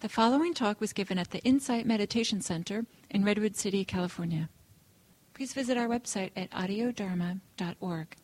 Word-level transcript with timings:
The 0.00 0.08
following 0.08 0.54
talk 0.54 0.80
was 0.80 0.94
given 0.94 1.18
at 1.18 1.30
the 1.30 1.40
Insight 1.40 1.84
Meditation 1.84 2.40
Center 2.40 2.86
in 3.10 3.22
Redwood 3.22 3.54
City, 3.54 3.84
California. 3.84 4.48
Please 5.34 5.52
visit 5.52 5.76
our 5.76 5.88
website 5.88 6.30
at 6.34 6.50
audiodharma.org. 6.52 8.16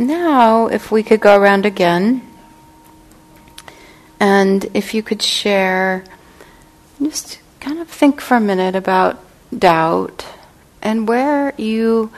Now, 0.00 0.66
if 0.66 0.90
we 0.90 1.04
could 1.04 1.20
go 1.20 1.38
around 1.38 1.66
again, 1.66 2.20
and 4.18 4.64
if 4.74 4.92
you 4.92 5.04
could 5.04 5.22
share, 5.22 6.02
just 7.00 7.38
kind 7.60 7.78
of 7.78 7.86
think 7.86 8.20
for 8.20 8.36
a 8.36 8.40
minute 8.40 8.74
about 8.74 9.22
doubt 9.56 10.26
and 10.82 11.06
where 11.06 11.54
you 11.56 12.10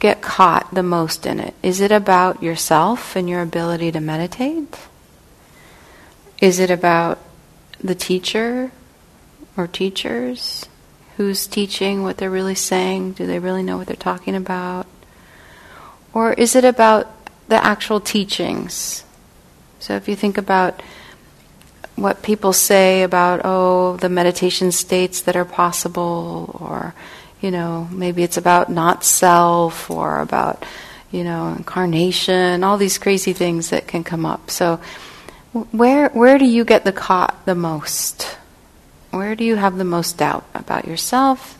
get 0.00 0.22
caught 0.22 0.74
the 0.74 0.82
most 0.82 1.24
in 1.24 1.38
it. 1.38 1.54
Is 1.62 1.80
it 1.80 1.92
about 1.92 2.42
yourself 2.42 3.14
and 3.14 3.28
your 3.28 3.42
ability 3.42 3.92
to 3.92 4.00
meditate? 4.00 4.76
Is 6.40 6.58
it 6.58 6.72
about 6.72 7.20
the 7.82 7.94
teacher 7.94 8.72
or 9.56 9.66
teachers? 9.66 10.66
Who's 11.16 11.46
teaching 11.46 12.02
what 12.02 12.16
they're 12.16 12.30
really 12.30 12.54
saying? 12.54 13.12
Do 13.12 13.26
they 13.26 13.38
really 13.38 13.62
know 13.62 13.76
what 13.76 13.86
they're 13.86 13.96
talking 13.96 14.34
about? 14.34 14.86
Or 16.12 16.32
is 16.32 16.56
it 16.56 16.64
about 16.64 17.08
the 17.48 17.62
actual 17.62 18.00
teachings? 18.00 19.04
So 19.78 19.96
if 19.96 20.08
you 20.08 20.16
think 20.16 20.38
about 20.38 20.82
what 21.96 22.22
people 22.22 22.52
say 22.52 23.02
about, 23.02 23.42
oh, 23.44 23.96
the 23.98 24.08
meditation 24.08 24.72
states 24.72 25.20
that 25.22 25.36
are 25.36 25.44
possible, 25.44 26.56
or, 26.58 26.94
you 27.40 27.50
know, 27.50 27.86
maybe 27.90 28.22
it's 28.22 28.38
about 28.38 28.70
not 28.70 29.04
self, 29.04 29.90
or 29.90 30.20
about, 30.20 30.64
you 31.10 31.22
know, 31.24 31.48
incarnation, 31.48 32.64
all 32.64 32.78
these 32.78 32.96
crazy 32.96 33.34
things 33.34 33.70
that 33.70 33.86
can 33.86 34.04
come 34.04 34.24
up. 34.24 34.50
So 34.50 34.80
where, 35.52 36.08
where 36.10 36.38
do 36.38 36.44
you 36.44 36.64
get 36.64 36.84
the 36.84 36.92
caught 36.92 37.44
the 37.44 37.54
most? 37.54 38.36
Where 39.10 39.34
do 39.34 39.44
you 39.44 39.56
have 39.56 39.76
the 39.76 39.84
most 39.84 40.18
doubt 40.18 40.44
about 40.54 40.86
yourself, 40.86 41.58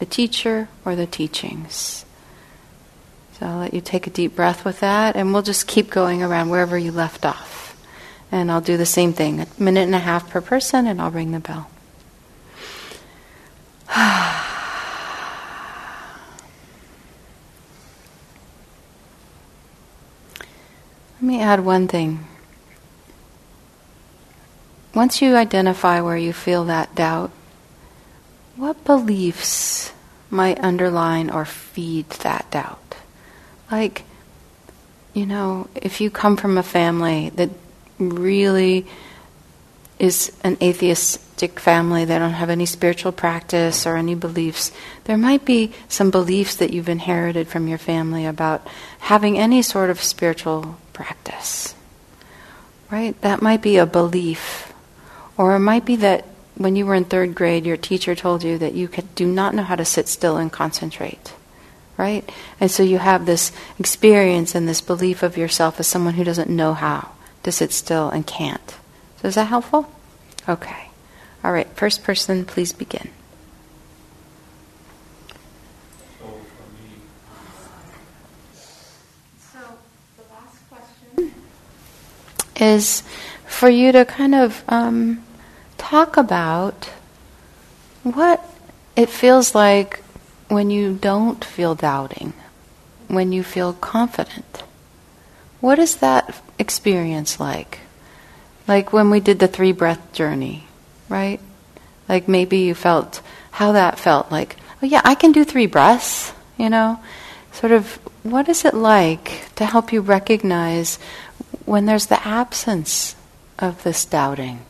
the 0.00 0.06
teacher, 0.06 0.68
or 0.84 0.96
the 0.96 1.06
teachings? 1.06 2.04
So 3.38 3.46
I'll 3.46 3.58
let 3.58 3.74
you 3.74 3.80
take 3.80 4.08
a 4.08 4.10
deep 4.10 4.34
breath 4.34 4.64
with 4.64 4.80
that, 4.80 5.14
and 5.14 5.32
we'll 5.32 5.42
just 5.42 5.68
keep 5.68 5.90
going 5.90 6.22
around 6.22 6.50
wherever 6.50 6.76
you 6.76 6.90
left 6.90 7.24
off. 7.24 7.76
And 8.32 8.50
I'll 8.50 8.60
do 8.60 8.76
the 8.76 8.84
same 8.84 9.12
thing, 9.12 9.40
a 9.40 9.46
minute 9.58 9.84
and 9.84 9.94
a 9.94 10.00
half 10.00 10.28
per 10.28 10.40
person, 10.40 10.88
and 10.88 11.00
I'll 11.00 11.12
ring 11.12 11.30
the 11.30 11.38
bell. 11.38 11.70
Let 13.96 14.42
me 21.22 21.40
add 21.40 21.64
one 21.64 21.86
thing. 21.86 22.27
Once 24.98 25.22
you 25.22 25.36
identify 25.36 26.00
where 26.00 26.16
you 26.16 26.32
feel 26.32 26.64
that 26.64 26.92
doubt, 26.96 27.30
what 28.56 28.84
beliefs 28.84 29.92
might 30.28 30.58
underline 30.58 31.30
or 31.30 31.44
feed 31.44 32.10
that 32.10 32.44
doubt? 32.50 32.96
Like, 33.70 34.02
you 35.14 35.24
know, 35.24 35.68
if 35.76 36.00
you 36.00 36.10
come 36.10 36.36
from 36.36 36.58
a 36.58 36.64
family 36.64 37.30
that 37.36 37.48
really 38.00 38.88
is 40.00 40.32
an 40.42 40.56
atheistic 40.60 41.60
family, 41.60 42.04
they 42.04 42.18
don't 42.18 42.32
have 42.32 42.50
any 42.50 42.66
spiritual 42.66 43.12
practice 43.12 43.86
or 43.86 43.96
any 43.96 44.16
beliefs, 44.16 44.72
there 45.04 45.16
might 45.16 45.44
be 45.44 45.72
some 45.88 46.10
beliefs 46.10 46.56
that 46.56 46.72
you've 46.72 46.88
inherited 46.88 47.46
from 47.46 47.68
your 47.68 47.78
family 47.78 48.26
about 48.26 48.66
having 48.98 49.38
any 49.38 49.62
sort 49.62 49.90
of 49.90 50.02
spiritual 50.02 50.76
practice. 50.92 51.76
Right? 52.90 53.14
That 53.20 53.40
might 53.40 53.62
be 53.62 53.76
a 53.76 53.86
belief 53.86 54.57
or 55.38 55.54
it 55.54 55.60
might 55.60 55.86
be 55.86 55.96
that 55.96 56.26
when 56.56 56.74
you 56.74 56.84
were 56.84 56.94
in 56.94 57.04
third 57.04 57.34
grade, 57.34 57.64
your 57.64 57.76
teacher 57.76 58.16
told 58.16 58.42
you 58.42 58.58
that 58.58 58.74
you 58.74 58.88
could, 58.88 59.14
do 59.14 59.24
not 59.24 59.54
know 59.54 59.62
how 59.62 59.76
to 59.76 59.84
sit 59.84 60.08
still 60.08 60.36
and 60.36 60.52
concentrate. 60.52 61.32
Right? 61.96 62.28
And 62.60 62.70
so 62.70 62.82
you 62.82 62.98
have 62.98 63.24
this 63.24 63.52
experience 63.78 64.54
and 64.54 64.68
this 64.68 64.80
belief 64.80 65.22
of 65.22 65.38
yourself 65.38 65.80
as 65.80 65.86
someone 65.86 66.14
who 66.14 66.24
doesn't 66.24 66.50
know 66.50 66.74
how 66.74 67.12
to 67.44 67.52
sit 67.52 67.72
still 67.72 68.10
and 68.10 68.26
can't. 68.26 68.76
So 69.22 69.28
is 69.28 69.36
that 69.36 69.46
helpful? 69.46 69.90
Okay. 70.48 70.88
All 71.44 71.52
right, 71.52 71.68
first 71.68 72.02
person, 72.02 72.44
please 72.44 72.72
begin. 72.72 73.10
So 79.38 79.58
the 80.16 80.24
last 80.34 80.58
question 80.68 81.32
is 82.56 83.04
for 83.46 83.68
you 83.68 83.92
to 83.92 84.04
kind 84.04 84.34
of 84.34 84.64
um, 84.68 85.24
talk 85.88 86.18
about 86.18 86.84
what 88.02 88.44
it 88.94 89.08
feels 89.08 89.54
like 89.54 90.00
when 90.48 90.68
you 90.68 90.92
don't 90.92 91.42
feel 91.42 91.74
doubting, 91.74 92.34
when 93.06 93.32
you 93.32 93.42
feel 93.42 93.72
confident. 93.72 94.62
What 95.60 95.78
is 95.78 95.96
that 95.96 96.42
experience 96.58 97.40
like? 97.40 97.78
Like 98.66 98.92
when 98.92 99.08
we 99.08 99.20
did 99.20 99.38
the 99.38 99.48
three 99.48 99.72
breath 99.72 100.12
journey, 100.12 100.68
right? 101.08 101.40
Like 102.06 102.28
maybe 102.28 102.58
you 102.58 102.74
felt 102.74 103.22
how 103.52 103.72
that 103.72 103.98
felt 103.98 104.30
like, 104.30 104.56
oh 104.82 104.86
yeah, 104.86 105.00
I 105.04 105.14
can 105.14 105.32
do 105.32 105.42
three 105.42 105.66
breaths, 105.66 106.34
you 106.58 106.68
know? 106.68 107.00
Sort 107.52 107.72
of, 107.72 107.98
what 108.24 108.50
is 108.50 108.66
it 108.66 108.74
like 108.74 109.54
to 109.56 109.64
help 109.64 109.90
you 109.90 110.02
recognize 110.02 110.98
when 111.64 111.86
there's 111.86 112.12
the 112.12 112.20
absence 112.28 113.16
of 113.58 113.82
this 113.84 114.04
doubting? 114.04 114.67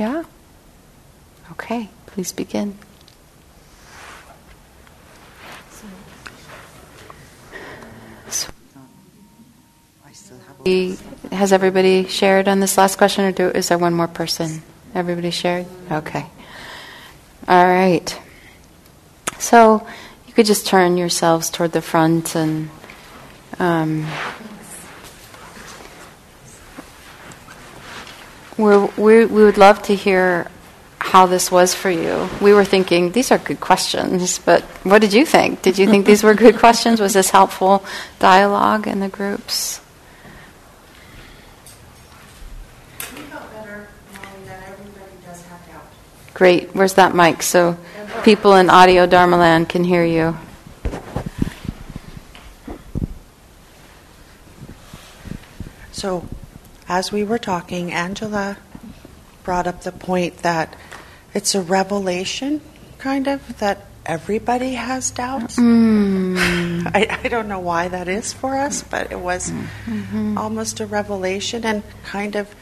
Yeah? 0.00 0.24
Okay, 1.52 1.90
please 2.06 2.32
begin. 2.32 2.74
has 11.32 11.52
everybody 11.52 12.06
shared 12.06 12.48
on 12.48 12.60
this 12.60 12.78
last 12.78 12.96
question, 12.96 13.26
or 13.26 13.32
do, 13.32 13.48
is 13.50 13.68
there 13.68 13.76
one 13.76 13.92
more 13.92 14.08
person? 14.08 14.62
Everybody 14.94 15.30
shared? 15.30 15.66
Okay. 15.90 16.24
All 17.46 17.66
right. 17.66 18.18
So 19.38 19.86
you 20.26 20.32
could 20.32 20.46
just 20.46 20.66
turn 20.66 20.96
yourselves 20.96 21.50
toward 21.50 21.72
the 21.72 21.82
front 21.82 22.34
and. 22.34 22.70
Um, 23.58 24.06
We're, 28.60 28.86
we 28.98 29.24
we 29.24 29.42
would 29.42 29.56
love 29.56 29.80
to 29.84 29.94
hear 29.94 30.46
how 30.98 31.24
this 31.24 31.50
was 31.50 31.74
for 31.74 31.88
you. 31.88 32.28
We 32.42 32.52
were 32.52 32.66
thinking 32.66 33.10
these 33.10 33.32
are 33.32 33.38
good 33.38 33.58
questions, 33.58 34.38
but 34.38 34.60
what 34.84 35.00
did 35.00 35.14
you 35.14 35.24
think? 35.24 35.62
Did 35.62 35.78
you 35.78 35.86
think 35.86 36.04
these 36.04 36.22
were 36.22 36.34
good 36.34 36.58
questions? 36.64 37.00
Was 37.00 37.14
this 37.14 37.30
helpful 37.30 37.82
dialogue 38.18 38.86
in 38.86 39.00
the 39.00 39.08
groups? 39.08 39.80
Great. 46.34 46.74
Where's 46.74 46.94
that 46.94 47.14
mic 47.14 47.42
so 47.42 47.78
people 48.24 48.54
in 48.56 48.68
audio 48.68 49.06
Dharma 49.06 49.38
land 49.38 49.70
can 49.70 49.84
hear 49.84 50.04
you? 50.04 50.36
So 55.92 56.28
as 56.90 57.12
we 57.12 57.22
were 57.22 57.38
talking, 57.38 57.92
Angela 57.92 58.56
brought 59.44 59.68
up 59.68 59.82
the 59.84 59.92
point 59.92 60.38
that 60.38 60.74
it's 61.32 61.54
a 61.54 61.62
revelation, 61.62 62.60
kind 62.98 63.28
of, 63.28 63.58
that 63.60 63.86
everybody 64.04 64.72
has 64.72 65.12
doubts. 65.12 65.56
Mm. 65.56 66.36
I, 66.92 67.20
I, 67.22 67.28
don't 67.28 67.46
know 67.46 67.60
why 67.60 67.86
that 67.86 68.08
is 68.08 68.32
for 68.32 68.56
us, 68.56 68.82
but 68.82 69.12
it 69.12 69.20
was 69.20 69.52
mm-hmm. 69.52 70.36
almost 70.36 70.80
a 70.80 70.86
revelation 70.86 71.64
and 71.64 71.84
kind 72.02 72.34
of 72.34 72.52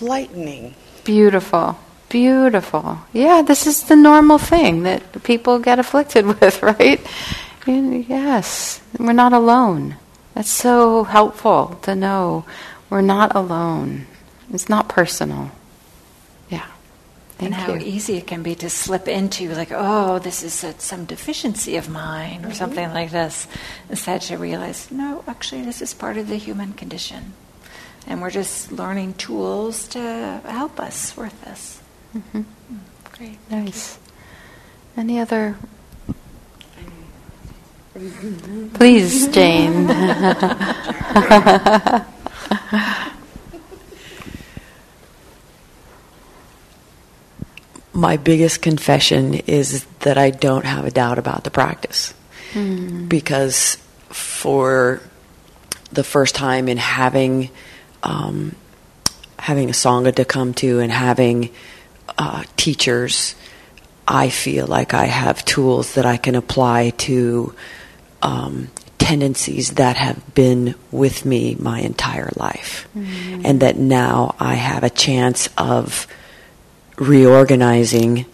lightening. 0.00 0.74
Beautiful. 1.04 1.78
Beautiful. 2.08 3.00
Yeah, 3.12 3.42
this 3.42 3.66
is 3.66 3.84
the 3.84 3.96
normal 3.96 4.38
thing 4.38 4.84
that 4.84 5.22
people 5.24 5.58
get 5.58 5.78
afflicted 5.78 6.24
with, 6.40 6.62
right? 6.62 7.04
Yes, 7.66 8.80
we're 8.98 9.12
not 9.12 9.34
alone. 9.34 9.96
That's 10.32 10.50
so 10.50 11.04
helpful 11.04 11.78
to 11.82 11.94
know 11.94 12.46
we're 12.90 13.00
not 13.00 13.34
alone. 13.34 14.06
It's 14.52 14.68
not 14.68 14.88
personal. 14.88 15.50
Yeah. 16.48 16.66
Thank 17.38 17.42
and 17.42 17.54
how 17.54 17.74
you. 17.74 17.80
easy 17.80 18.16
it 18.16 18.26
can 18.26 18.42
be 18.42 18.54
to 18.56 18.70
slip 18.70 19.08
into, 19.08 19.52
like, 19.54 19.70
oh, 19.72 20.18
this 20.18 20.42
is 20.42 20.62
a, 20.62 20.78
some 20.78 21.04
deficiency 21.04 21.76
of 21.76 21.88
mine, 21.88 22.44
or 22.44 22.48
mm-hmm. 22.48 22.52
something 22.52 22.88
like 22.90 23.10
this, 23.10 23.48
instead 23.88 24.20
to 24.22 24.36
realize, 24.36 24.90
no, 24.90 25.24
actually, 25.26 25.62
this 25.62 25.82
is 25.82 25.94
part 25.94 26.16
of 26.16 26.28
the 26.28 26.36
human 26.36 26.74
condition. 26.74 27.32
And 28.06 28.20
we're 28.20 28.30
just 28.30 28.70
learning 28.70 29.14
tools 29.14 29.88
to 29.88 30.42
help 30.44 30.78
us 30.78 31.16
with 31.16 31.42
this. 31.44 31.80
Mm-hmm. 32.14 32.42
Great. 33.16 33.38
Nice. 33.50 33.98
Any 34.96 35.18
other 35.18 35.56
Please, 38.74 39.28
Jane. 39.28 39.86
My 47.92 48.16
biggest 48.16 48.60
confession 48.60 49.34
is 49.34 49.84
that 50.00 50.18
I 50.18 50.30
don't 50.30 50.64
have 50.64 50.84
a 50.84 50.90
doubt 50.90 51.18
about 51.18 51.44
the 51.44 51.50
practice. 51.50 52.12
Mm. 52.52 53.08
Because 53.08 53.76
for 54.08 55.00
the 55.92 56.04
first 56.04 56.34
time 56.34 56.68
in 56.68 56.76
having 56.76 57.50
um, 58.02 58.54
having 59.38 59.68
a 59.68 59.72
sangha 59.72 60.14
to 60.14 60.24
come 60.24 60.54
to 60.54 60.80
and 60.80 60.90
having 60.90 61.50
uh, 62.18 62.44
teachers, 62.56 63.34
I 64.06 64.28
feel 64.28 64.66
like 64.66 64.94
I 64.94 65.06
have 65.06 65.44
tools 65.44 65.94
that 65.94 66.06
I 66.06 66.16
can 66.16 66.34
apply 66.34 66.90
to 66.90 67.54
um, 68.22 68.68
tendencies 68.98 69.70
that 69.72 69.96
have 69.96 70.34
been 70.34 70.74
with 70.90 71.24
me 71.24 71.56
my 71.58 71.80
entire 71.80 72.30
life, 72.36 72.86
Mm. 72.96 73.42
and 73.44 73.60
that 73.60 73.76
now 73.76 74.34
I 74.40 74.54
have 74.54 74.82
a 74.84 74.90
chance 74.90 75.48
of 75.58 76.06
reorganizing 76.96 78.26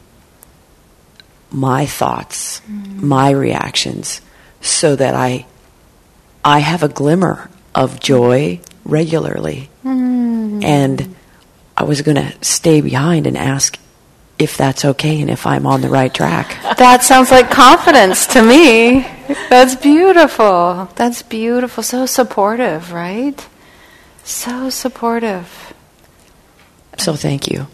my 1.51 1.87
thoughts, 1.87 2.61
my 2.69 3.31
reactions, 3.31 4.21
so 4.61 4.95
that 4.97 5.15
I 5.15 5.47
I 6.45 6.61
have 6.61 6.83
a 6.83 6.89
glimmer 6.89 7.51
of 7.75 8.01
joy 8.01 8.61
regularly. 8.85 9.69
And 9.83 11.15
I 11.77 11.85
was 11.85 12.03
going 12.03 12.17
to 12.17 12.33
stay 12.43 12.81
behind 12.83 13.27
and 13.27 13.37
ask 13.37 13.79
if 14.39 14.57
that's 14.59 14.85
okay 14.85 15.21
and 15.23 15.31
if 15.31 15.47
I'm 15.47 15.67
on 15.67 15.81
the 15.81 15.89
right 15.89 16.13
track. 16.13 16.57
That 16.79 17.03
sounds 17.03 17.31
like 17.31 17.51
confidence 17.51 18.27
to 18.29 18.43
me. 18.43 19.07
That's 19.49 19.75
beautiful. 19.77 20.89
That's 20.97 21.23
beautiful. 21.23 21.83
So 21.83 22.07
supportive, 22.07 22.93
right? 22.93 23.47
So 24.25 24.71
supportive. 24.71 25.75
So 26.99 27.15
thank 27.15 27.49
you. 27.49 27.67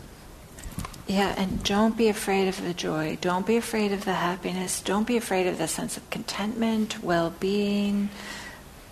Yeah, 1.07 1.35
and 1.37 1.63
don't 1.63 1.97
be 1.97 2.09
afraid 2.09 2.49
of 2.49 2.61
the 2.63 2.75
joy. 2.75 3.17
Don't 3.21 3.47
be 3.47 3.57
afraid 3.57 3.93
of 3.93 4.05
the 4.05 4.15
happiness. 4.15 4.81
Don't 4.81 5.07
be 5.07 5.17
afraid 5.17 5.47
of 5.47 5.59
the 5.59 5.69
sense 5.69 5.97
of 5.97 6.09
contentment, 6.11 7.03
well 7.03 7.33
being, 7.39 8.09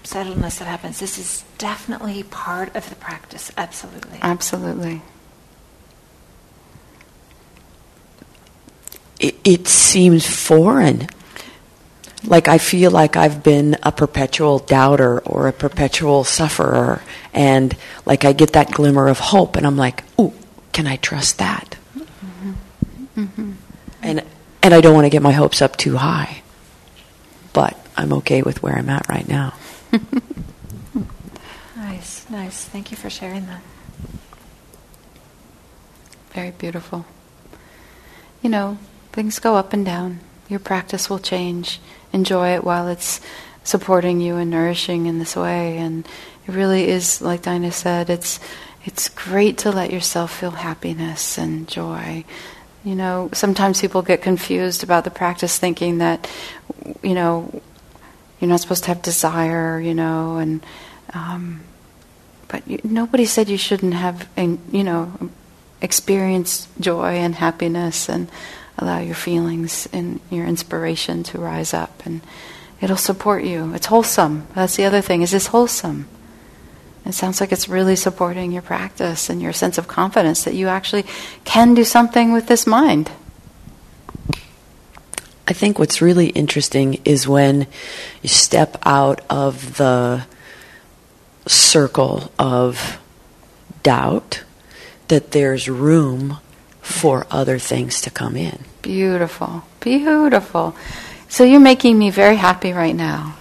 settledness 0.04 0.58
that 0.58 0.66
happens. 0.66 1.00
This 1.00 1.18
is 1.18 1.44
definitely 1.58 2.22
part 2.22 2.74
of 2.76 2.88
the 2.88 2.94
practice. 2.96 3.50
Absolutely. 3.56 4.18
Absolutely. 4.22 5.02
It, 9.18 9.36
it 9.44 9.66
seems 9.66 10.26
foreign. 10.26 11.08
Like 12.26 12.48
I 12.48 12.58
feel 12.58 12.90
like 12.90 13.16
I've 13.16 13.42
been 13.42 13.76
a 13.82 13.92
perpetual 13.92 14.58
doubter 14.58 15.20
or 15.20 15.48
a 15.48 15.52
perpetual 15.52 16.24
sufferer, 16.24 17.02
and 17.32 17.76
like 18.06 18.24
I 18.24 18.32
get 18.32 18.52
that 18.54 18.70
glimmer 18.70 19.08
of 19.08 19.18
hope, 19.18 19.56
and 19.56 19.66
I'm 19.66 19.76
like, 19.76 20.02
"Ooh, 20.18 20.32
can 20.72 20.86
I 20.86 20.96
trust 20.96 21.38
that?" 21.38 21.76
Mm-hmm. 23.16 23.52
And 24.02 24.22
and 24.62 24.74
I 24.74 24.80
don't 24.80 24.94
want 24.94 25.04
to 25.04 25.10
get 25.10 25.22
my 25.22 25.32
hopes 25.32 25.60
up 25.60 25.76
too 25.76 25.96
high, 25.96 26.42
but 27.52 27.76
I'm 27.96 28.12
okay 28.14 28.42
with 28.42 28.62
where 28.62 28.74
I'm 28.74 28.88
at 28.88 29.08
right 29.08 29.28
now. 29.28 29.54
Nice, 32.04 32.28
nice. 32.28 32.64
Thank 32.64 32.90
you 32.90 32.96
for 32.96 33.08
sharing 33.08 33.46
that. 33.46 33.62
Very 36.32 36.50
beautiful. 36.50 37.06
You 38.42 38.50
know, 38.50 38.78
things 39.12 39.38
go 39.38 39.56
up 39.56 39.72
and 39.72 39.86
down. 39.86 40.20
Your 40.48 40.60
practice 40.60 41.08
will 41.08 41.18
change. 41.18 41.80
Enjoy 42.14 42.54
it 42.54 42.64
while 42.64 42.88
it's 42.88 43.20
supporting 43.64 44.20
you 44.20 44.36
and 44.36 44.50
nourishing 44.50 45.06
in 45.06 45.18
this 45.18 45.34
way. 45.34 45.76
And 45.78 46.06
it 46.46 46.54
really 46.54 46.88
is, 46.88 47.20
like 47.20 47.42
Dinah 47.42 47.72
said, 47.72 48.08
it's 48.08 48.38
it's 48.84 49.08
great 49.08 49.58
to 49.58 49.72
let 49.72 49.90
yourself 49.90 50.30
feel 50.38 50.52
happiness 50.52 51.38
and 51.38 51.66
joy. 51.66 52.24
You 52.84 52.94
know, 52.94 53.30
sometimes 53.32 53.80
people 53.80 54.02
get 54.02 54.22
confused 54.22 54.84
about 54.84 55.04
the 55.04 55.10
practice, 55.10 55.58
thinking 55.58 55.98
that, 55.98 56.30
you 57.02 57.14
know, 57.14 57.62
you're 58.38 58.48
not 58.48 58.60
supposed 58.60 58.84
to 58.84 58.88
have 58.88 59.00
desire, 59.00 59.80
you 59.80 59.94
know, 59.94 60.36
and 60.36 60.64
um, 61.14 61.62
but 62.46 62.68
you, 62.68 62.78
nobody 62.84 63.24
said 63.24 63.48
you 63.48 63.56
shouldn't 63.56 63.94
have, 63.94 64.28
you 64.36 64.84
know, 64.84 65.30
experience 65.80 66.68
joy 66.78 67.14
and 67.14 67.34
happiness 67.34 68.08
and 68.08 68.30
allow 68.78 68.98
your 68.98 69.14
feelings 69.14 69.88
and 69.92 70.20
your 70.30 70.46
inspiration 70.46 71.22
to 71.24 71.38
rise 71.38 71.72
up, 71.74 72.04
and 72.04 72.20
it'll 72.80 72.96
support 72.96 73.44
you. 73.44 73.72
It's 73.74 73.86
wholesome. 73.86 74.46
That's 74.54 74.76
the 74.76 74.84
other 74.84 75.00
thing. 75.00 75.22
Is 75.22 75.30
this 75.30 75.48
wholesome? 75.48 76.08
It 77.06 77.12
sounds 77.12 77.40
like 77.40 77.52
it's 77.52 77.68
really 77.68 77.96
supporting 77.96 78.50
your 78.50 78.62
practice 78.62 79.28
and 79.28 79.42
your 79.42 79.52
sense 79.52 79.76
of 79.76 79.86
confidence 79.86 80.44
that 80.44 80.54
you 80.54 80.68
actually 80.68 81.04
can 81.44 81.74
do 81.74 81.84
something 81.84 82.32
with 82.32 82.46
this 82.46 82.66
mind. 82.66 83.10
I 85.46 85.52
think 85.52 85.78
what's 85.78 86.00
really 86.00 86.28
interesting 86.28 87.02
is 87.04 87.28
when 87.28 87.66
you 88.22 88.30
step 88.30 88.78
out 88.86 89.20
of 89.28 89.76
the 89.76 90.24
circle 91.46 92.32
of 92.38 92.98
doubt, 93.82 94.42
that 95.08 95.32
there's 95.32 95.68
room 95.68 96.38
for 96.84 97.26
other 97.30 97.58
things 97.58 98.02
to 98.02 98.10
come 98.10 98.36
in. 98.36 98.58
Beautiful, 98.82 99.64
beautiful. 99.80 100.76
So 101.28 101.42
you're 101.42 101.58
making 101.58 101.98
me 101.98 102.10
very 102.10 102.36
happy 102.36 102.72
right 102.72 102.94
now. 102.94 103.36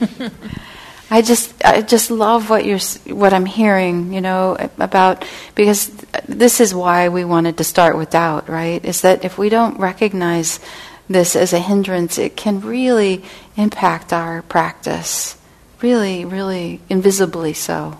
I 1.10 1.20
just, 1.20 1.54
I 1.64 1.82
just 1.82 2.10
love 2.10 2.48
what 2.48 2.64
you're, 2.64 2.80
what 3.14 3.34
I'm 3.34 3.44
hearing. 3.44 4.14
You 4.14 4.22
know 4.22 4.56
about 4.78 5.26
because 5.54 5.88
this 6.26 6.58
is 6.58 6.74
why 6.74 7.10
we 7.10 7.24
wanted 7.24 7.58
to 7.58 7.64
start 7.64 7.98
with 7.98 8.10
doubt, 8.10 8.48
right? 8.48 8.82
Is 8.82 9.02
that 9.02 9.24
if 9.24 9.36
we 9.36 9.50
don't 9.50 9.78
recognize 9.78 10.58
this 11.06 11.36
as 11.36 11.52
a 11.52 11.60
hindrance, 11.60 12.16
it 12.16 12.34
can 12.34 12.62
really 12.62 13.22
impact 13.56 14.12
our 14.12 14.40
practice, 14.42 15.36
really, 15.82 16.24
really 16.24 16.80
invisibly 16.88 17.52
so. 17.52 17.98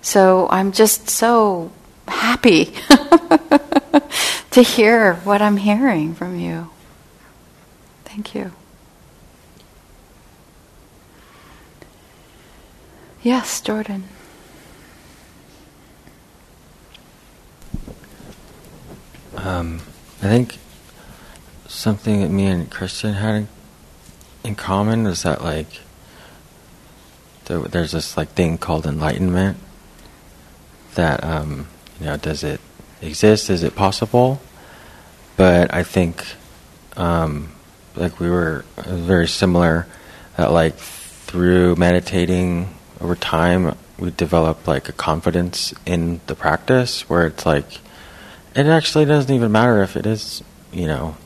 So 0.00 0.48
I'm 0.48 0.70
just 0.70 1.10
so 1.10 1.72
happy 2.08 2.74
to 4.50 4.62
hear 4.62 5.14
what 5.24 5.42
I'm 5.42 5.56
hearing 5.56 6.14
from 6.14 6.38
you. 6.38 6.70
Thank 8.04 8.34
you. 8.34 8.52
Yes, 13.22 13.60
Jordan. 13.60 14.04
Um, 19.36 19.80
I 20.22 20.26
think 20.26 20.58
something 21.66 22.20
that 22.20 22.28
me 22.30 22.46
and 22.46 22.70
Christian 22.70 23.14
had 23.14 23.46
in, 24.42 24.54
common 24.54 25.04
was 25.04 25.22
that 25.22 25.42
like 25.42 25.80
there, 27.44 27.60
there's 27.60 27.92
this 27.92 28.16
like 28.16 28.30
thing 28.30 28.58
called 28.58 28.86
enlightenment. 28.86 29.58
That 30.94 31.22
um, 31.22 31.68
you 32.00 32.06
know, 32.06 32.16
does 32.16 32.44
it 32.44 32.60
exist? 33.02 33.50
Is 33.50 33.62
it 33.62 33.74
possible? 33.74 34.40
But 35.36 35.72
I 35.72 35.82
think 35.82 36.24
um, 36.96 37.52
like 37.96 38.20
we 38.20 38.30
were 38.30 38.64
very 38.76 39.28
similar. 39.28 39.86
That 40.36 40.52
like 40.52 40.76
through 40.76 41.76
meditating 41.76 42.74
over 43.00 43.14
time, 43.14 43.76
we 43.98 44.10
develop 44.10 44.66
like 44.66 44.88
a 44.88 44.92
confidence 44.92 45.74
in 45.84 46.20
the 46.26 46.34
practice 46.34 47.08
where 47.08 47.26
it's 47.26 47.44
like 47.44 47.80
it 48.54 48.66
actually 48.66 49.04
doesn't 49.04 49.34
even 49.34 49.52
matter 49.52 49.82
if 49.82 49.96
it 49.96 50.06
is, 50.06 50.42
you 50.72 50.86
know, 50.86 51.16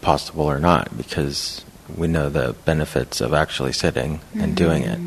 possible 0.00 0.44
or 0.44 0.58
not 0.58 0.96
because 0.96 1.64
we 1.96 2.06
know 2.06 2.28
the 2.28 2.54
benefits 2.64 3.20
of 3.20 3.32
actually 3.32 3.72
sitting 3.72 4.20
and 4.34 4.54
doing 4.56 4.82
it. 4.82 4.98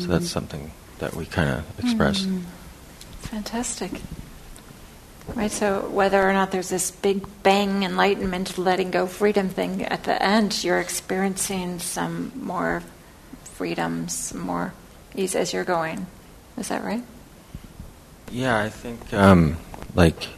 So 0.00 0.08
that's 0.08 0.28
something 0.28 0.72
that 0.98 1.14
we 1.14 1.26
kind 1.26 1.48
of 1.50 1.64
express. 1.78 2.26
Fantastic. 3.20 3.92
Right, 5.34 5.50
so 5.50 5.88
whether 5.90 6.22
or 6.22 6.32
not 6.32 6.52
there's 6.52 6.68
this 6.68 6.90
big 6.92 7.26
bang 7.42 7.82
enlightenment, 7.82 8.56
letting 8.58 8.90
go 8.92 9.06
freedom 9.06 9.48
thing 9.48 9.82
at 9.82 10.04
the 10.04 10.22
end, 10.22 10.62
you're 10.62 10.78
experiencing 10.78 11.80
some 11.80 12.30
more 12.36 12.82
freedom, 13.44 14.08
some 14.08 14.40
more 14.40 14.72
ease 15.16 15.34
as 15.34 15.52
you're 15.52 15.64
going. 15.64 16.06
Is 16.56 16.68
that 16.68 16.84
right? 16.84 17.02
Yeah, 18.30 18.56
I 18.58 18.68
think 18.68 19.12
um, 19.12 19.56
like 19.94 20.28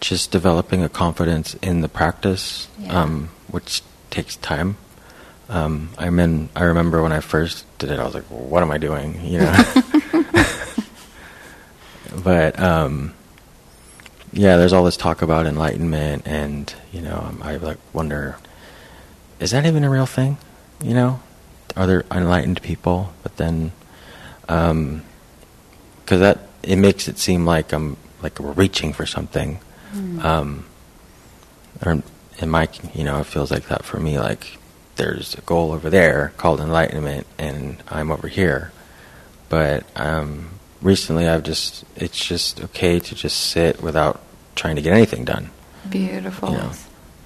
just 0.00 0.30
developing 0.30 0.82
a 0.82 0.88
confidence 0.88 1.54
in 1.54 1.82
the 1.82 1.88
practice, 1.88 2.68
Yeah. 2.78 3.02
um, 3.02 3.28
which 3.48 3.82
takes 4.10 4.36
time. 4.36 4.76
Um, 5.50 5.90
I 5.98 6.08
mean, 6.08 6.48
I 6.56 6.64
remember 6.64 7.02
when 7.02 7.12
I 7.12 7.20
first 7.20 7.66
did 7.78 7.90
it, 7.90 7.98
I 7.98 8.04
was 8.04 8.14
like, 8.14 8.24
"What 8.24 8.62
am 8.62 8.70
I 8.70 8.78
doing?" 8.78 9.20
You 9.24 9.40
know. 9.40 9.52
but 12.22 12.58
um, 12.60 13.14
yeah, 14.32 14.56
there's 14.56 14.72
all 14.72 14.84
this 14.84 14.96
talk 14.96 15.22
about 15.22 15.46
enlightenment, 15.46 16.26
and 16.26 16.72
you 16.92 17.00
know, 17.00 17.24
um, 17.28 17.40
I 17.42 17.56
like 17.56 17.78
wonder, 17.92 18.36
is 19.40 19.50
that 19.52 19.66
even 19.66 19.84
a 19.84 19.90
real 19.90 20.06
thing? 20.06 20.38
You 20.82 20.94
know, 20.94 21.20
are 21.76 21.86
there 21.86 22.04
enlightened 22.10 22.62
people? 22.62 23.12
But 23.22 23.36
then, 23.36 23.72
because 24.42 26.20
that 26.20 26.40
it 26.62 26.76
makes 26.76 27.08
it 27.08 27.18
seem 27.18 27.46
like 27.46 27.72
I'm 27.72 27.96
like 28.22 28.38
we're 28.40 28.52
reaching 28.52 28.92
for 28.92 29.06
something, 29.06 29.58
Um, 30.24 30.66
or 31.84 32.02
in 32.38 32.50
my, 32.50 32.68
you 32.94 33.04
know, 33.04 33.20
it 33.20 33.26
feels 33.26 33.50
like 33.50 33.68
that 33.68 33.84
for 33.84 34.00
me. 34.00 34.18
Like 34.18 34.58
there's 34.96 35.34
a 35.34 35.40
goal 35.42 35.72
over 35.72 35.90
there 35.90 36.32
called 36.36 36.60
enlightenment, 36.60 37.26
and 37.38 37.82
I'm 37.88 38.10
over 38.10 38.28
here. 38.28 38.72
But 39.48 39.84
um, 39.94 40.53
recently, 40.84 41.26
I've 41.26 41.42
just 41.42 41.84
it's 41.96 42.24
just 42.24 42.62
okay 42.62 43.00
to 43.00 43.14
just 43.16 43.48
sit 43.48 43.82
without 43.82 44.20
trying 44.54 44.76
to 44.76 44.82
get 44.82 44.92
anything 44.92 45.24
done. 45.24 45.50
Beautiful. 45.88 46.50
You 46.50 46.56
know? 46.58 46.72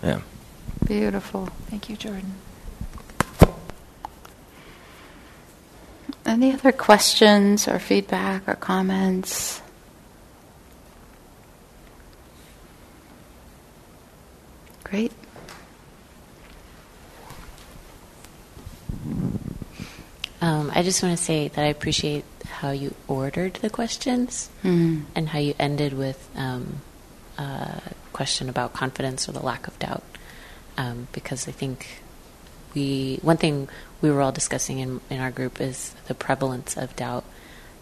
Yeah. 0.02 0.20
Beautiful. 0.86 1.46
Thank 1.68 1.90
you, 1.90 1.96
Jordan. 1.96 2.34
Any 6.24 6.52
other 6.52 6.72
questions 6.72 7.68
or 7.68 7.78
feedback 7.78 8.46
or 8.46 8.54
comments? 8.54 9.62
Great. 14.84 15.12
Um, 20.40 20.70
I 20.74 20.82
just 20.82 21.02
want 21.02 21.16
to 21.16 21.22
say 21.22 21.48
that 21.48 21.62
I 21.62 21.68
appreciate 21.68 22.24
how 22.60 22.70
you 22.70 22.94
ordered 23.06 23.54
the 23.54 23.70
questions 23.70 24.48
Mm. 24.64 25.04
and 25.14 25.28
how 25.28 25.38
you 25.38 25.54
ended 25.58 25.92
with 25.92 26.28
um, 26.36 26.80
a 27.38 27.80
question 28.12 28.48
about 28.48 28.72
confidence 28.72 29.28
or 29.28 29.32
the 29.32 29.44
lack 29.44 29.66
of 29.68 29.78
doubt. 29.78 30.02
Um, 30.76 31.08
because 31.12 31.48
I 31.48 31.52
think 31.52 32.02
we 32.74 33.18
one 33.22 33.36
thing 33.36 33.68
we 34.02 34.10
were 34.10 34.20
all 34.22 34.32
discussing 34.32 34.78
in, 34.78 35.00
in 35.10 35.18
our 35.20 35.30
group 35.30 35.60
is 35.60 35.94
the 36.06 36.14
prevalence 36.14 36.76
of 36.76 36.94
doubt 36.96 37.24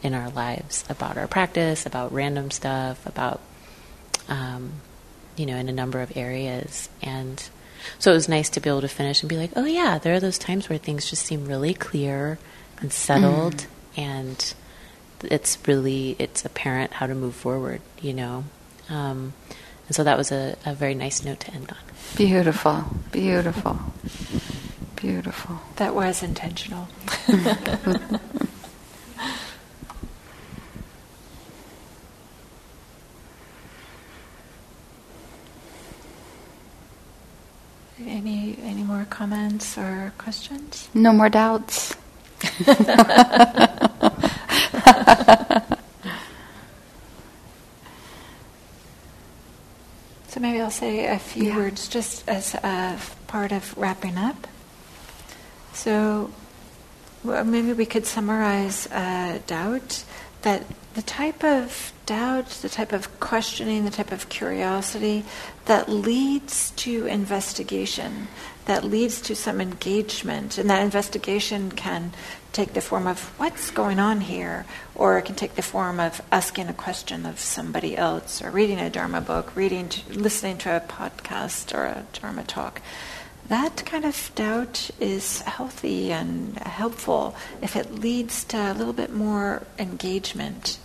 in 0.03 0.15
our 0.15 0.31
lives 0.31 0.85
about 0.89 1.17
our 1.19 1.27
practice, 1.27 1.85
about 1.87 2.13
random 2.13 2.51
stuff, 2.51 3.05
about 3.07 3.41
um, 4.29 4.73
you 5.37 5.45
know, 5.47 5.57
in 5.57 5.69
a 5.69 5.73
number 5.73 6.01
of 6.01 6.17
areas. 6.17 6.89
And 7.03 7.43
so 7.99 8.11
it 8.13 8.15
was 8.15 8.29
nice 8.29 8.49
to 8.51 8.61
be 8.61 8.69
able 8.71 8.81
to 8.81 8.89
finish 8.89 9.23
and 9.23 9.29
be 9.29 9.37
like, 9.37 9.53
oh 9.57 9.67
yeah, 9.67 9.99
there 9.99 10.15
are 10.15 10.21
those 10.21 10.39
times 10.39 10.69
where 10.69 10.79
things 10.79 11.09
just 11.09 11.25
seem 11.25 11.47
really 11.47 11.75
clear 11.75 12.39
and 12.81 12.93
settled, 12.93 13.67
and 13.97 14.55
it's 15.25 15.59
really 15.67 16.17
it's 16.19 16.45
apparent 16.45 16.95
how 16.95 17.07
to 17.07 17.15
move 17.15 17.35
forward. 17.35 17.81
You 18.01 18.13
know. 18.15 18.45
Um, 18.89 19.35
and 19.87 19.95
so 19.95 20.05
that 20.05 20.19
was 20.19 20.33
a, 20.33 20.57
a 20.65 20.75
very 20.75 20.95
nice 20.95 21.25
note 21.25 21.41
to 21.41 21.55
end 21.55 21.71
on. 21.71 21.79
Beautiful. 22.17 22.85
Beautiful. 23.13 23.79
Beautiful. 24.97 25.61
That 25.77 25.95
was 25.95 26.23
intentional. 26.23 26.89
any 38.01 38.59
any 38.63 38.83
more 38.83 39.07
comments 39.09 39.79
or 39.79 40.13
questions? 40.19 40.89
No 40.95 41.13
more 41.13 41.29
doubts. 41.29 41.95
So 50.29 50.41
maybe 50.41 50.61
I'll 50.61 50.71
say 50.71 51.07
a 51.07 51.19
few 51.19 51.45
Yeah. 51.45 51.57
words 51.57 51.89
just 51.89 52.29
as 52.29 52.55
a 52.55 52.99
part 53.27 53.53
of 53.53 53.75
wrapping 53.79 54.19
up. 54.19 54.47
So 55.73 56.31
well, 57.25 57.43
maybe 57.43 57.73
we 57.73 57.87
could 57.87 58.05
summarize 58.07 58.87
uh, 58.93 59.39
doubt 59.47 60.05
that 60.43 60.65
the 60.97 61.03
type 61.03 61.45
of 61.45 61.93
doubt, 62.07 62.49
the 62.63 62.71
type 62.71 62.91
of 62.91 63.21
questioning, 63.21 63.85
the 63.85 63.91
type 63.91 64.13
of 64.13 64.31
curiosity 64.31 65.23
that 65.67 65.91
leads 65.91 66.71
to 66.71 67.05
investigation, 67.05 68.29
that 68.65 68.83
leads 68.83 69.21
to 69.21 69.37
some 69.37 69.61
engagement, 69.61 70.57
and 70.57 70.71
that 70.71 70.83
investigation 70.83 71.71
can 71.71 72.15
take 72.53 72.73
the 72.73 72.81
form 72.81 73.07
of 73.07 73.21
what's 73.39 73.71
going 73.71 73.99
on 73.99 74.23
here, 74.23 74.65
or 74.95 75.19
it 75.19 75.27
can 75.27 75.35
take 75.35 75.55
the 75.55 75.61
form 75.61 76.01
of 76.01 76.23
asking 76.33 76.67
a 76.67 76.73
question 76.73 77.27
of 77.27 77.39
somebody 77.39 77.95
else, 77.95 78.41
or 78.41 78.51
reading 78.51 78.81
a 78.81 78.89
Dharma 78.89 79.21
book, 79.21 79.55
reading, 79.55 79.91
listening 80.09 80.57
to 80.57 80.75
a 80.75 80.81
podcast 80.81 81.77
or 81.77 81.85
a 81.85 82.07
Dharma 82.15 82.43
talk. 82.43 82.81
That 83.49 83.85
kind 83.85 84.07
of 84.07 84.31
doubt 84.35 84.91
is 84.99 85.43
healthy 85.43 86.11
and 86.11 86.57
helpful 86.57 87.37
if 87.61 87.77
it 87.77 87.97
leads 87.97 88.45
to 88.45 88.57
a 88.57 88.73
little 88.73 88.95
bit 88.95 89.13
more 89.13 89.63
engagement. 89.79 90.79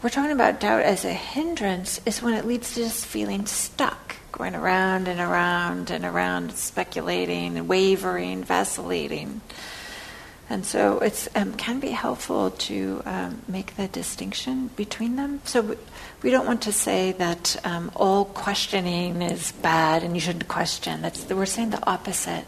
We're 0.00 0.10
talking 0.10 0.30
about 0.30 0.60
doubt 0.60 0.82
as 0.82 1.04
a 1.04 1.12
hindrance 1.12 2.00
is 2.06 2.22
when 2.22 2.34
it 2.34 2.46
leads 2.46 2.74
to 2.74 2.82
just 2.82 3.04
feeling 3.04 3.46
stuck, 3.46 4.14
going 4.30 4.54
around 4.54 5.08
and 5.08 5.18
around 5.18 5.90
and 5.90 6.04
around, 6.04 6.52
speculating 6.52 7.66
wavering, 7.66 8.44
vacillating. 8.44 9.40
And 10.48 10.64
so 10.64 11.00
it 11.00 11.26
um, 11.34 11.54
can 11.54 11.80
be 11.80 11.90
helpful 11.90 12.52
to 12.52 13.02
um, 13.06 13.42
make 13.48 13.74
the 13.74 13.88
distinction 13.88 14.70
between 14.76 15.16
them. 15.16 15.40
So 15.44 15.62
we, 15.62 15.76
we 16.22 16.30
don't 16.30 16.46
want 16.46 16.62
to 16.62 16.72
say 16.72 17.10
that 17.18 17.56
um, 17.64 17.90
all 17.96 18.24
questioning 18.24 19.20
is 19.20 19.50
bad 19.50 20.04
and 20.04 20.14
you 20.14 20.20
shouldn't 20.20 20.46
question. 20.46 21.02
That's 21.02 21.28
we're 21.28 21.44
saying 21.44 21.70
the 21.70 21.84
opposite. 21.90 22.44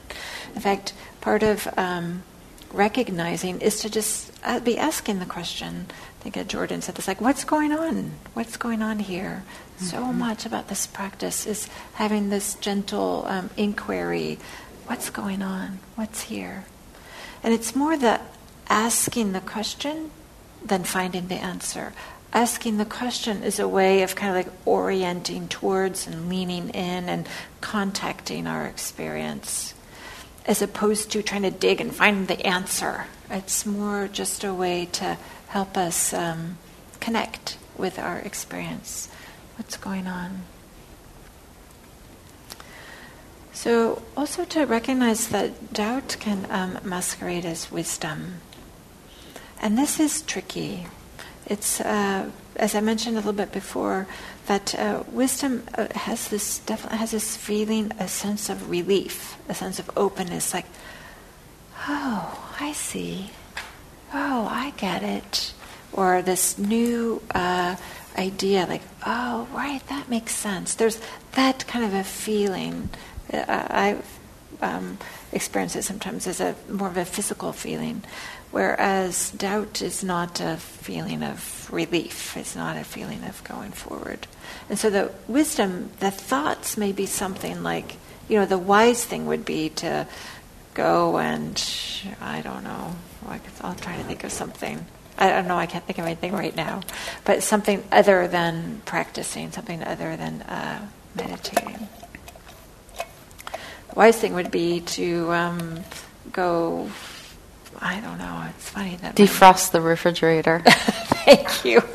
In 0.54 0.60
fact, 0.60 0.92
part 1.20 1.42
of 1.42 1.66
um, 1.76 2.22
recognizing 2.72 3.60
is 3.60 3.80
to 3.80 3.90
just 3.90 4.30
uh, 4.44 4.60
be 4.60 4.78
asking 4.78 5.18
the 5.18 5.26
question. 5.26 5.86
I 6.20 6.28
think 6.28 6.48
Jordan 6.48 6.82
said 6.82 6.96
this, 6.96 7.08
like, 7.08 7.22
what's 7.22 7.44
going 7.44 7.72
on? 7.72 8.12
What's 8.34 8.58
going 8.58 8.82
on 8.82 8.98
here? 8.98 9.42
Mm-hmm. 9.76 9.86
So 9.86 10.12
much 10.12 10.44
about 10.44 10.68
this 10.68 10.86
practice 10.86 11.46
is 11.46 11.66
having 11.94 12.28
this 12.28 12.54
gentle 12.54 13.24
um, 13.26 13.48
inquiry. 13.56 14.38
What's 14.86 15.08
going 15.08 15.40
on? 15.40 15.78
What's 15.94 16.22
here? 16.22 16.66
And 17.42 17.54
it's 17.54 17.74
more 17.74 17.96
the 17.96 18.20
asking 18.68 19.32
the 19.32 19.40
question 19.40 20.10
than 20.62 20.84
finding 20.84 21.28
the 21.28 21.36
answer. 21.36 21.94
Asking 22.34 22.76
the 22.76 22.84
question 22.84 23.42
is 23.42 23.58
a 23.58 23.66
way 23.66 24.02
of 24.02 24.14
kind 24.14 24.30
of 24.30 24.44
like 24.44 24.54
orienting 24.66 25.48
towards 25.48 26.06
and 26.06 26.28
leaning 26.28 26.68
in 26.68 27.08
and 27.08 27.26
contacting 27.62 28.46
our 28.46 28.66
experience, 28.66 29.72
as 30.44 30.60
opposed 30.60 31.10
to 31.12 31.22
trying 31.22 31.42
to 31.42 31.50
dig 31.50 31.80
and 31.80 31.94
find 31.94 32.28
the 32.28 32.46
answer. 32.46 33.06
It's 33.30 33.64
more 33.64 34.06
just 34.06 34.44
a 34.44 34.52
way 34.52 34.86
to 34.92 35.16
help 35.50 35.76
us 35.76 36.14
um, 36.14 36.56
connect 37.00 37.58
with 37.76 37.98
our 37.98 38.18
experience. 38.18 39.08
What's 39.56 39.76
going 39.76 40.06
on? 40.06 40.42
So, 43.52 44.02
also 44.16 44.44
to 44.46 44.64
recognize 44.64 45.28
that 45.28 45.72
doubt 45.72 46.16
can 46.20 46.46
um, 46.50 46.78
masquerade 46.84 47.44
as 47.44 47.70
wisdom. 47.70 48.36
And 49.60 49.76
this 49.76 49.98
is 50.00 50.22
tricky. 50.22 50.86
It's, 51.46 51.80
uh, 51.80 52.30
as 52.54 52.74
I 52.76 52.80
mentioned 52.80 53.16
a 53.16 53.18
little 53.18 53.32
bit 53.32 53.52
before, 53.52 54.06
that 54.46 54.74
uh, 54.78 55.02
wisdom 55.10 55.64
uh, 55.74 55.88
has 55.94 56.28
this 56.28 56.60
definitely 56.60 56.98
has 56.98 57.10
this 57.10 57.36
feeling, 57.36 57.92
a 57.98 58.06
sense 58.06 58.48
of 58.48 58.70
relief, 58.70 59.36
a 59.48 59.54
sense 59.54 59.80
of 59.80 59.90
openness, 59.96 60.54
like, 60.54 60.66
oh, 61.88 62.54
I 62.60 62.72
see, 62.72 63.30
oh, 64.12 64.48
I 64.50 64.72
get 64.76 65.02
it, 65.02 65.52
or 65.92 66.22
this 66.22 66.58
new 66.58 67.22
uh, 67.34 67.76
idea, 68.16 68.66
like, 68.66 68.82
oh, 69.06 69.48
right, 69.52 69.86
that 69.88 70.08
makes 70.08 70.34
sense. 70.34 70.74
There's 70.74 71.00
that 71.32 71.66
kind 71.66 71.84
of 71.84 71.94
a 71.94 72.04
feeling 72.04 72.90
I've 73.32 74.18
um, 74.60 74.98
experienced 75.32 75.76
it 75.76 75.84
sometimes 75.84 76.26
as 76.26 76.40
a 76.40 76.54
more 76.68 76.88
of 76.88 76.96
a 76.96 77.04
physical 77.04 77.52
feeling, 77.52 78.02
whereas 78.50 79.30
doubt 79.30 79.80
is 79.82 80.02
not 80.02 80.40
a 80.40 80.56
feeling 80.56 81.22
of 81.22 81.68
relief. 81.72 82.36
It's 82.36 82.56
not 82.56 82.76
a 82.76 82.84
feeling 82.84 83.22
of 83.24 83.42
going 83.44 83.70
forward. 83.70 84.26
And 84.68 84.78
so 84.78 84.90
the 84.90 85.12
wisdom, 85.28 85.90
the 86.00 86.10
thoughts 86.10 86.76
may 86.76 86.92
be 86.92 87.06
something 87.06 87.62
like, 87.62 87.96
you 88.28 88.38
know, 88.38 88.46
the 88.46 88.58
wise 88.58 89.04
thing 89.04 89.26
would 89.26 89.44
be 89.44 89.68
to 89.70 90.06
go 90.74 91.18
and 91.18 91.62
I 92.20 92.40
don't 92.42 92.64
know. 92.64 92.94
I'll 93.62 93.74
try 93.74 93.96
to 93.96 94.04
think 94.04 94.24
of 94.24 94.32
something. 94.32 94.84
I 95.18 95.28
don't 95.28 95.46
know. 95.46 95.56
I 95.56 95.66
can't 95.66 95.84
think 95.84 95.98
of 95.98 96.06
anything 96.06 96.32
right 96.32 96.54
now, 96.56 96.80
but 97.24 97.42
something 97.42 97.84
other 97.92 98.26
than 98.26 98.80
practicing, 98.86 99.52
something 99.52 99.84
other 99.84 100.16
than 100.16 100.42
uh, 100.42 100.88
meditating 101.14 101.88
The 102.96 103.94
wise 103.94 104.16
thing 104.16 104.34
would 104.34 104.50
be 104.50 104.80
to 104.80 105.30
um, 105.32 105.80
go. 106.32 106.88
I 107.82 108.00
don't 108.00 108.18
know. 108.18 108.46
It's 108.56 108.68
funny 108.70 108.96
that 108.96 109.14
defrost 109.14 109.72
my... 109.72 109.78
the 109.78 109.86
refrigerator. 109.86 110.62
Thank 111.20 111.64
you, 111.64 111.80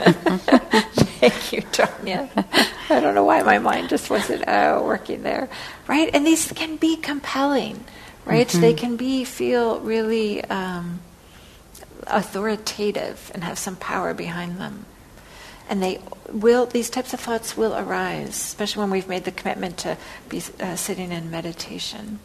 thank 1.19 1.51
you, 1.51 1.61
Tanya. 1.61 2.29
I 2.89 2.99
don't 2.99 3.15
know 3.15 3.23
why 3.23 3.41
my 3.41 3.57
mind 3.57 3.89
just 3.89 4.09
wasn't 4.09 4.47
uh, 4.47 4.79
working 4.83 5.23
there, 5.23 5.49
right? 5.87 6.09
And 6.13 6.25
these 6.25 6.51
can 6.51 6.77
be 6.77 6.95
compelling, 6.95 7.83
right? 8.25 8.47
Mm-hmm. 8.47 8.61
They 8.61 8.73
can 8.73 8.97
be 8.97 9.23
feel 9.23 9.79
really 9.79 10.43
um, 10.45 10.99
authoritative 12.07 13.31
and 13.33 13.43
have 13.43 13.57
some 13.57 13.75
power 13.75 14.13
behind 14.13 14.57
them. 14.59 14.85
and 15.69 15.81
they 15.81 15.99
will. 16.31 16.65
These 16.65 16.89
types 16.89 17.13
of 17.13 17.19
thoughts 17.19 17.57
will 17.57 17.75
arise, 17.75 18.29
especially 18.29 18.81
when 18.81 18.91
we've 18.91 19.07
made 19.07 19.25
the 19.25 19.31
commitment 19.31 19.77
to 19.79 19.97
be 20.29 20.41
uh, 20.59 20.75
sitting 20.75 21.11
in 21.11 21.31
meditation. 21.31 22.19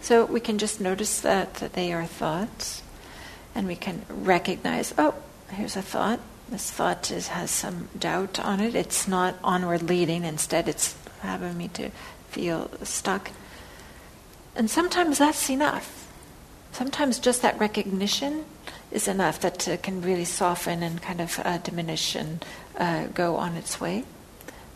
So 0.00 0.24
we 0.24 0.40
can 0.40 0.58
just 0.58 0.80
notice 0.80 1.20
that, 1.20 1.54
that 1.54 1.72
they 1.74 1.92
are 1.92 2.06
thoughts, 2.06 2.82
and 3.54 3.66
we 3.66 3.76
can 3.76 4.04
recognize, 4.08 4.94
oh, 4.98 5.14
here's 5.50 5.76
a 5.76 5.82
thought. 5.82 6.20
This 6.48 6.70
thought 6.70 7.10
is, 7.10 7.28
has 7.28 7.50
some 7.50 7.88
doubt 7.98 8.40
on 8.40 8.60
it. 8.60 8.74
It's 8.74 9.06
not 9.06 9.36
onward 9.44 9.82
leading. 9.82 10.24
Instead, 10.24 10.68
it's 10.68 10.96
having 11.20 11.58
me 11.58 11.68
to 11.68 11.90
feel 12.30 12.70
stuck. 12.84 13.30
And 14.58 14.68
sometimes 14.68 15.18
that's 15.18 15.48
enough. 15.48 16.12
Sometimes 16.72 17.20
just 17.20 17.42
that 17.42 17.58
recognition 17.60 18.44
is 18.90 19.06
enough 19.06 19.40
that 19.40 19.68
uh, 19.68 19.76
can 19.76 20.02
really 20.02 20.24
soften 20.24 20.82
and 20.82 21.00
kind 21.00 21.20
of 21.20 21.40
uh, 21.44 21.58
diminish 21.58 22.16
and 22.16 22.44
uh, 22.76 23.06
go 23.06 23.36
on 23.36 23.56
its 23.56 23.80
way. 23.80 24.02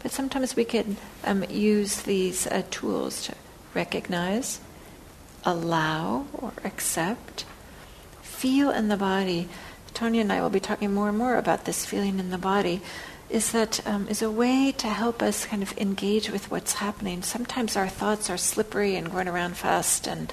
But 0.02 0.12
sometimes 0.12 0.54
we 0.54 0.64
can 0.64 0.96
um, 1.24 1.44
use 1.50 2.02
these 2.02 2.46
uh, 2.46 2.62
tools 2.70 3.24
to 3.26 3.34
recognize, 3.74 4.60
allow, 5.44 6.26
or 6.32 6.52
accept, 6.64 7.44
feel 8.22 8.70
in 8.70 8.86
the 8.86 8.96
body 8.96 9.48
Tanya 9.94 10.22
and 10.22 10.32
I 10.32 10.40
will 10.40 10.50
be 10.50 10.60
talking 10.60 10.92
more 10.94 11.08
and 11.08 11.18
more 11.18 11.36
about 11.36 11.64
this 11.64 11.84
feeling 11.84 12.18
in 12.18 12.30
the 12.30 12.38
body, 12.38 12.80
is 13.32 13.52
that 13.52 13.84
um, 13.86 14.06
is 14.08 14.20
a 14.20 14.30
way 14.30 14.72
to 14.76 14.86
help 14.86 15.22
us 15.22 15.46
kind 15.46 15.62
of 15.62 15.76
engage 15.78 16.30
with 16.30 16.50
what's 16.50 16.74
happening. 16.74 17.22
Sometimes 17.22 17.76
our 17.76 17.88
thoughts 17.88 18.28
are 18.28 18.36
slippery 18.36 18.94
and 18.94 19.10
going 19.10 19.26
around 19.26 19.56
fast, 19.56 20.06
and 20.06 20.32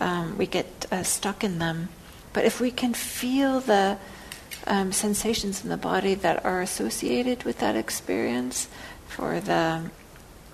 um, 0.00 0.38
we 0.38 0.46
get 0.46 0.86
uh, 0.90 1.02
stuck 1.02 1.44
in 1.44 1.58
them. 1.58 1.90
But 2.32 2.46
if 2.46 2.58
we 2.60 2.70
can 2.70 2.94
feel 2.94 3.60
the 3.60 3.98
um, 4.66 4.92
sensations 4.92 5.62
in 5.62 5.68
the 5.68 5.76
body 5.76 6.14
that 6.14 6.44
are 6.44 6.62
associated 6.62 7.44
with 7.44 7.58
that 7.58 7.76
experience, 7.76 8.68
for 9.06 9.40
the 9.40 9.90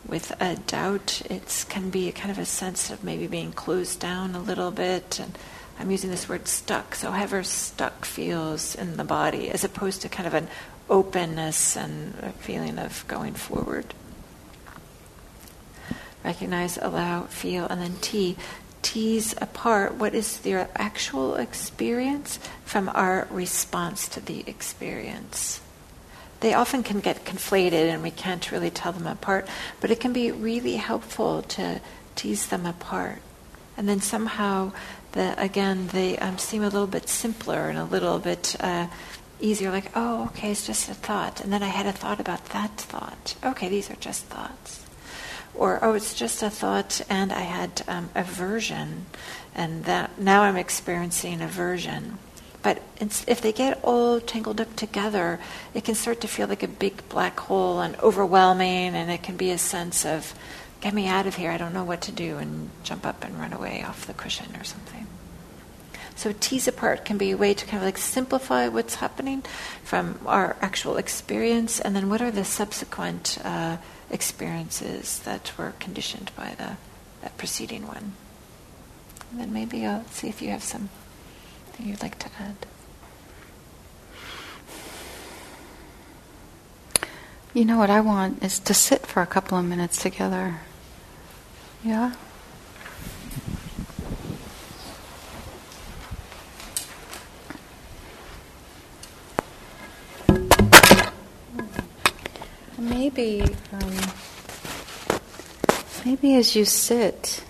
with 0.06 0.34
a 0.40 0.56
doubt, 0.56 1.22
it 1.30 1.64
can 1.70 1.90
be 1.90 2.12
kind 2.12 2.30
of 2.30 2.38
a 2.38 2.44
sense 2.44 2.90
of 2.90 3.02
maybe 3.04 3.26
being 3.26 3.52
closed 3.52 4.00
down 4.00 4.34
a 4.34 4.40
little 4.40 4.70
bit 4.70 5.18
and 5.18 5.38
I'm 5.78 5.90
using 5.90 6.10
this 6.10 6.28
word 6.28 6.46
stuck, 6.46 6.94
so 6.94 7.10
however 7.10 7.42
stuck 7.42 8.04
feels 8.04 8.74
in 8.74 8.96
the 8.96 9.04
body, 9.04 9.50
as 9.50 9.64
opposed 9.64 10.02
to 10.02 10.08
kind 10.08 10.26
of 10.26 10.34
an 10.34 10.48
openness 10.88 11.76
and 11.76 12.14
a 12.23 12.31
feeling 12.31 12.79
of 12.79 13.05
going 13.09 13.35
forward. 13.35 13.95
Recognize, 16.25 16.79
allow, 16.79 17.23
feel, 17.25 17.67
and 17.67 17.81
then 17.81 17.97
T. 18.00 18.37
Tease 18.83 19.35
apart 19.41 19.95
what 19.95 20.14
is 20.14 20.38
their 20.41 20.69
actual 20.76 21.37
experience 21.37 22.38
from 22.64 22.91
our 22.91 23.26
response 23.31 24.09
to 24.09 24.21
the 24.21 24.45
experience. 24.47 25.61
They 26.41 26.53
often 26.53 26.83
can 26.83 27.00
get 27.00 27.25
conflated 27.25 27.88
and 27.88 28.03
we 28.03 28.11
can't 28.11 28.53
really 28.53 28.71
tell 28.71 28.93
them 28.93 29.07
apart, 29.07 29.49
but 29.81 29.91
it 29.91 30.00
can 30.00 30.12
be 30.12 30.31
really 30.31 30.76
helpful 30.76 31.41
to 31.43 31.81
tease 32.14 32.47
them 32.47 32.67
apart. 32.67 33.23
And 33.76 33.88
then 33.88 34.00
somehow 34.00 34.73
that 35.12 35.41
again 35.41 35.88
they 35.88 36.19
um, 36.19 36.38
seem 36.38 36.62
a 36.62 36.69
little 36.69 36.87
bit 36.87 37.09
simpler 37.09 37.69
and 37.69 37.79
a 37.79 37.85
little 37.85 38.19
bit 38.19 38.57
uh, 38.61 38.88
easier. 39.41 39.71
Like, 39.71 39.91
oh, 39.95 40.26
okay, 40.26 40.53
it's 40.53 40.67
just 40.67 40.88
a 40.88 40.95
thought, 40.95 41.41
and 41.41 41.53
then 41.53 41.62
I 41.62 41.69
had 41.69 41.87
a 41.87 41.93
thought 41.93 42.21
about 42.21 42.47
that 42.47 42.76
thought. 42.76 43.37
Okay, 43.45 43.69
these 43.69 43.91
are 43.91 43.97
just 43.97 44.25
thoughts. 44.26 44.85
Or 45.55 45.79
oh, 45.83 45.95
it's 45.95 46.14
just 46.14 46.43
a 46.43 46.50
thought, 46.50 47.00
and 47.09 47.33
I 47.33 47.41
had 47.41 47.83
um, 47.87 48.11
aversion, 48.14 49.07
and 49.55 49.85
that 49.85 50.19
now 50.19 50.43
I'm 50.43 50.57
experiencing 50.57 51.41
aversion. 51.41 52.19
But 52.62 52.83
if 52.99 53.43
they 53.43 53.53
get 53.53 53.79
all 53.85 54.21
tangled 54.21 54.61
up 54.61 54.75
together, 54.75 55.38
it 55.75 55.85
can 55.85 55.95
start 55.95 56.23
to 56.23 56.29
feel 56.29 56.49
like 56.49 56.62
a 56.62 56.69
big 56.69 57.07
black 57.11 57.38
hole 57.38 57.81
and 57.81 57.95
overwhelming, 58.00 58.95
and 58.95 59.11
it 59.11 59.23
can 59.23 59.37
be 59.37 59.50
a 59.50 59.59
sense 59.59 60.07
of 60.07 60.35
get 60.81 60.94
me 60.94 61.07
out 61.07 61.27
of 61.27 61.37
here, 61.37 61.51
I 61.51 61.57
don't 61.57 61.75
know 61.75 61.85
what 61.85 62.01
to 62.03 62.12
do, 62.12 62.38
and 62.38 62.70
jump 62.83 63.07
up 63.07 63.23
and 63.25 63.38
run 63.38 63.53
away 63.53 63.83
off 63.87 64.07
the 64.07 64.14
cushion 64.14 64.57
or 64.57 64.64
something. 64.64 65.04
So 66.16 66.33
tease 66.38 66.68
apart 66.68 67.05
can 67.05 67.18
be 67.18 67.33
a 67.33 67.37
way 67.37 67.55
to 67.55 67.66
kind 67.66 67.79
of 67.79 67.83
like 67.83 67.98
simplify 67.98 68.68
what's 68.68 68.96
happening 68.96 69.42
from 69.83 70.18
our 70.27 70.57
actual 70.61 70.96
experience, 70.96 71.81
and 71.81 71.94
then 71.94 72.09
what 72.09 72.22
are 72.22 72.31
the 72.31 72.44
subsequent 72.44 73.38
uh, 73.44 73.79
experiences 74.11 75.18
that 75.20 75.53
were 75.59 75.74
conditioned 75.81 76.31
by 76.37 76.55
the 76.57 76.77
that 77.24 77.37
preceding 77.38 77.87
one. 77.87 78.12
And 79.31 79.40
then 79.40 79.53
maybe 79.53 79.87
I'll 79.87 80.05
see 80.09 80.29
if 80.29 80.42
you 80.42 80.50
have 80.50 80.62
something 80.62 80.90
you'd 81.79 82.03
like 82.03 82.18
to 82.18 82.29
add. 82.38 82.57
You 87.55 87.64
know 87.64 87.79
what 87.79 87.90
I 87.90 88.00
want 88.00 88.42
is 88.44 88.59
to 88.61 88.74
sit 88.74 89.07
for 89.07 89.22
a 89.22 89.27
couple 89.27 89.57
of 89.57 89.64
minutes 89.64 90.03
together. 90.03 90.61
Yeah? 91.83 92.12
Maybe, 103.16 103.55
um, 103.72 103.94
maybe 106.05 106.35
as 106.35 106.57
you 106.57 106.64
sit, 106.64 107.44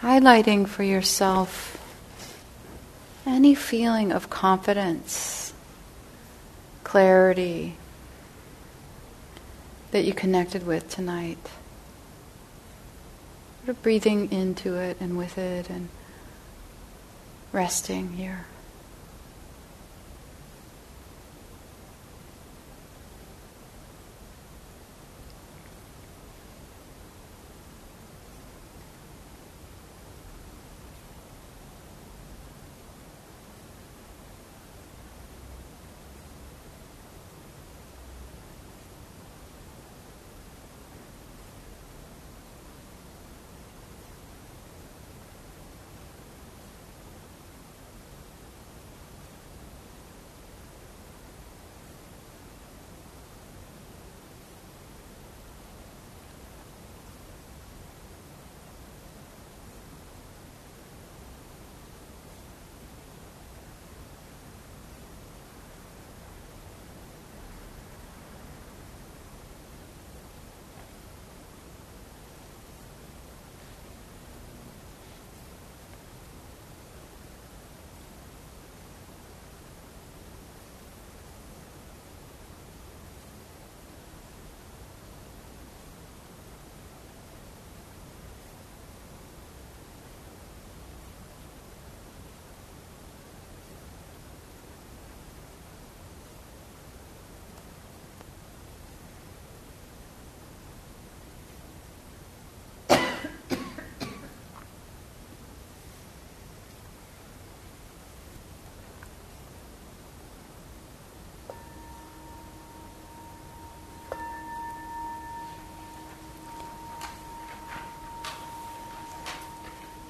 highlighting 0.00 0.66
for 0.66 0.82
yourself 0.82 1.76
any 3.26 3.54
feeling 3.54 4.10
of 4.10 4.30
confidence, 4.30 5.52
clarity 6.82 7.76
that 9.90 10.04
you 10.04 10.14
connected 10.14 10.66
with 10.66 10.88
tonight. 10.88 11.50
Sort 13.58 13.76
of 13.76 13.82
breathing 13.82 14.32
into 14.32 14.76
it 14.76 14.96
and 14.98 15.18
with 15.18 15.36
it 15.36 15.68
and 15.68 15.90
resting 17.52 18.14
here. 18.14 18.46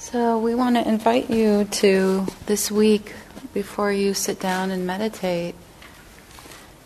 So, 0.05 0.39
we 0.39 0.55
want 0.55 0.77
to 0.77 0.87
invite 0.87 1.31
you 1.31 1.65
to 1.65 2.27
this 2.45 2.71
week, 2.71 3.15
before 3.55 3.91
you 3.91 4.13
sit 4.13 4.39
down 4.39 4.71
and 4.71 4.87
meditate, 4.87 5.55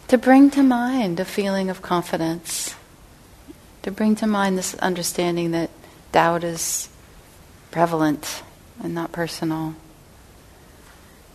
to 0.07 0.17
bring 0.17 0.51
to 0.51 0.63
mind 0.63 1.19
a 1.19 1.25
feeling 1.25 1.69
of 1.69 1.83
confidence, 1.83 2.77
to 3.83 3.91
bring 3.91 4.15
to 4.15 4.29
mind 4.29 4.57
this 4.57 4.77
understanding 4.77 5.51
that 5.51 5.71
doubt 6.13 6.45
is 6.45 6.91
prevalent 7.73 8.45
and 8.81 8.95
not 8.95 9.11
personal. 9.11 9.75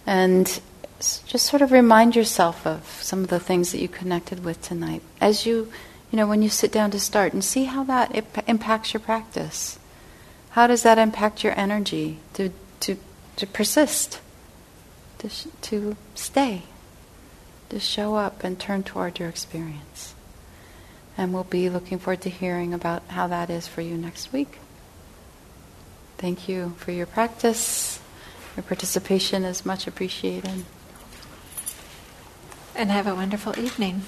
And 0.07 0.61
just 0.99 1.45
sort 1.47 1.61
of 1.61 1.73
remind 1.73 2.15
yourself 2.15 2.65
of 2.65 2.85
some 3.01 3.23
of 3.23 3.27
the 3.27 3.41
things 3.41 3.73
that 3.73 3.81
you 3.81 3.89
connected 3.89 4.45
with 4.45 4.61
tonight 4.61 5.01
as 5.19 5.45
you, 5.45 5.69
you 6.13 6.15
know, 6.15 6.27
when 6.27 6.41
you 6.41 6.49
sit 6.49 6.71
down 6.71 6.91
to 6.91 6.99
start 6.99 7.33
and 7.33 7.43
see 7.43 7.65
how 7.65 7.83
that 7.83 8.15
imp- 8.15 8.47
impacts 8.47 8.93
your 8.93 9.01
practice. 9.01 9.77
How 10.53 10.67
does 10.67 10.83
that 10.83 10.99
impact 10.99 11.43
your 11.43 11.57
energy 11.57 12.19
to, 12.33 12.51
to, 12.81 12.97
to 13.37 13.47
persist, 13.47 14.21
to, 15.17 15.27
sh- 15.27 15.47
to 15.63 15.97
stay, 16.13 16.61
to 17.69 17.79
show 17.79 18.13
up 18.13 18.43
and 18.43 18.59
turn 18.59 18.83
toward 18.83 19.17
your 19.17 19.29
experience? 19.29 20.13
And 21.17 21.33
we'll 21.33 21.43
be 21.43 21.71
looking 21.71 21.97
forward 21.97 22.21
to 22.21 22.29
hearing 22.29 22.71
about 22.71 23.01
how 23.07 23.25
that 23.27 23.49
is 23.49 23.67
for 23.67 23.81
you 23.81 23.97
next 23.97 24.31
week. 24.31 24.59
Thank 26.19 26.47
you 26.47 26.75
for 26.77 26.91
your 26.91 27.07
practice. 27.07 27.99
Your 28.55 28.63
participation 28.63 29.43
is 29.43 29.65
much 29.65 29.87
appreciated. 29.87 30.65
And 32.75 32.91
have 32.91 33.07
a 33.07 33.15
wonderful 33.15 33.57
evening. 33.57 34.03